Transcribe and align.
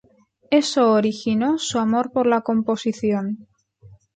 Eso 0.49 0.93
originó 0.93 1.59
su 1.59 1.77
amor 1.77 2.11
por 2.11 2.25
la 2.25 2.41
composición. 2.41 3.47